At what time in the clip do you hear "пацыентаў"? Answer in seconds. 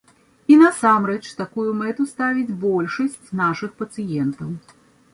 3.83-4.61